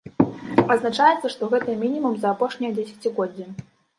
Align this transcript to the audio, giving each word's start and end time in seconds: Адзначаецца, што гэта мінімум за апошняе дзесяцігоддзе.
Адзначаецца, 0.75 1.27
што 1.33 1.49
гэта 1.51 1.75
мінімум 1.83 2.17
за 2.23 2.31
апошняе 2.37 2.71
дзесяцігоддзе. 2.79 3.45